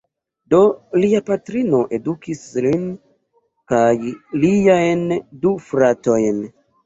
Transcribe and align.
Do, 0.51 0.59
lia 1.01 1.19
patrino 1.27 1.81
edukis 1.97 2.39
lin 2.67 2.87
kaj 3.73 3.83
liajn 4.45 5.05
du 5.45 5.53
fratojn. 5.69 6.41